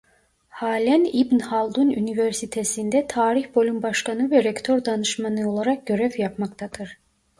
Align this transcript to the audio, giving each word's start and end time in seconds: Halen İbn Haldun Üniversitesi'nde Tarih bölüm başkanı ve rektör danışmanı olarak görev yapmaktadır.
Halen 0.49 1.05
İbn 1.13 1.39
Haldun 1.39 1.89
Üniversitesi'nde 1.91 3.07
Tarih 3.07 3.55
bölüm 3.55 3.83
başkanı 3.83 4.31
ve 4.31 4.43
rektör 4.43 4.85
danışmanı 4.85 5.51
olarak 5.51 5.87
görev 5.87 6.11
yapmaktadır. 6.17 6.97